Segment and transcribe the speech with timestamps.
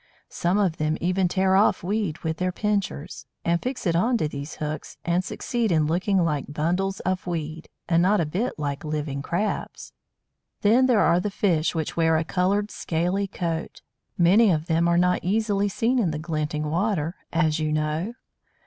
[0.31, 4.27] Some of them even tear off weed with their pincers, and fix it on to
[4.27, 8.83] these hooks, and succeed in looking like bundles of weed, and not a bit like
[8.83, 9.93] living Crabs.
[10.61, 13.83] Then there are the fish which wear a coloured scaly coat.
[14.17, 18.15] Many of them are not easily seen in the glinting water, as you know.